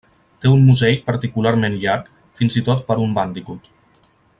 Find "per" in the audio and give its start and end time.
2.89-3.01